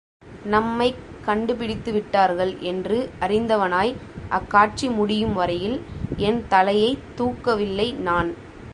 நம்மைக் 0.43 0.95
கண்டுபிடித்துவிட்டார்கள் 1.25 2.61
என்று 2.61 2.97
அறிந்தவனாய் 3.19 3.93
அக்காட்சி 4.29 4.89
முடியும் 4.89 5.33
வரையில் 5.33 5.77
என் 6.21 6.41
தலையைத் 6.47 7.07
தூக்கவில்லை 7.17 7.93
நான்! 8.01 8.31